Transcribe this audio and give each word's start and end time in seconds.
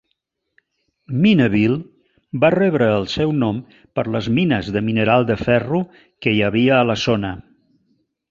Mineville 1.25 2.37
va 2.43 2.49
rebre 2.55 2.87
el 2.93 3.05
seu 3.15 3.35
nom 3.43 3.59
per 3.99 4.05
les 4.15 4.29
mines 4.39 4.71
de 4.77 4.83
mineral 4.87 5.29
de 5.33 5.37
ferro 5.43 5.83
que 6.25 6.35
hi 6.37 6.43
havia 6.49 6.79
a 6.81 6.91
la 6.93 6.97
zona. 7.03 7.33